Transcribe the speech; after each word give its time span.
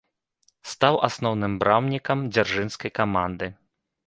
Стаў 0.71 0.97
асноўным 1.07 1.53
брамнікам 1.65 2.25
дзяржынскай 2.35 2.91
каманды. 3.03 3.53